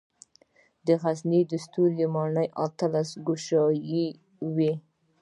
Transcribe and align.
د 0.85 0.87
غزني 1.01 1.41
ستوري 1.63 2.05
ماڼۍ 2.13 2.47
اتلس 2.65 3.09
ګوشې 3.27 3.59
وه 4.55 4.71